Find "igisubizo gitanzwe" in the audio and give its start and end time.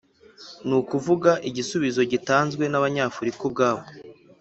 1.49-2.63